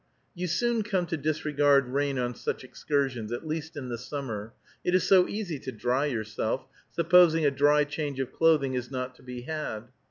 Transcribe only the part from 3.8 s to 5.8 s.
the summer, it is so easy to